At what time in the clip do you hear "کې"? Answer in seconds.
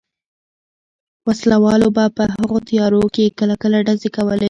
3.15-3.25